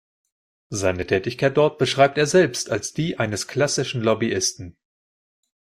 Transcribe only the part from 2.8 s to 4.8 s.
die eines klassischen Lobbyisten.